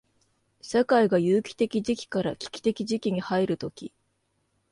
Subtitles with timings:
[0.61, 3.93] 社会が有機的時期から危機的時期に入るとき、